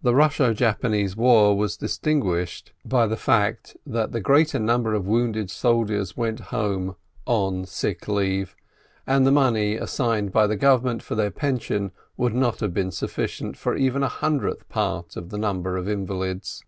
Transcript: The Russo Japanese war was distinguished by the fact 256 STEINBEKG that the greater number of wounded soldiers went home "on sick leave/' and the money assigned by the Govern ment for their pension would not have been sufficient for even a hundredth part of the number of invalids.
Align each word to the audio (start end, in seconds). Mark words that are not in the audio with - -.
The 0.00 0.14
Russo 0.14 0.54
Japanese 0.54 1.14
war 1.14 1.54
was 1.58 1.76
distinguished 1.76 2.72
by 2.86 3.06
the 3.06 3.18
fact 3.18 3.76
256 3.84 3.84
STEINBEKG 3.84 3.92
that 3.92 4.12
the 4.12 4.20
greater 4.22 4.58
number 4.58 4.94
of 4.94 5.06
wounded 5.06 5.50
soldiers 5.50 6.16
went 6.16 6.40
home 6.40 6.96
"on 7.26 7.66
sick 7.66 8.06
leave/' 8.08 8.54
and 9.06 9.26
the 9.26 9.30
money 9.30 9.74
assigned 9.74 10.32
by 10.32 10.46
the 10.46 10.56
Govern 10.56 10.86
ment 10.92 11.02
for 11.02 11.16
their 11.16 11.30
pension 11.30 11.92
would 12.16 12.32
not 12.32 12.60
have 12.60 12.72
been 12.72 12.90
sufficient 12.90 13.58
for 13.58 13.76
even 13.76 14.02
a 14.02 14.08
hundredth 14.08 14.66
part 14.70 15.18
of 15.18 15.28
the 15.28 15.36
number 15.36 15.76
of 15.76 15.86
invalids. 15.86 16.64